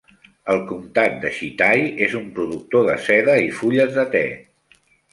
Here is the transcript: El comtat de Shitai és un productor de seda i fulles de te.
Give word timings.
El 0.53 0.61
comtat 0.71 1.19
de 1.25 1.33
Shitai 1.35 1.85
és 2.07 2.17
un 2.23 2.27
productor 2.39 2.91
de 2.91 2.99
seda 3.11 3.39
i 3.47 3.55
fulles 3.63 3.97
de 4.03 4.11
te. 4.19 4.27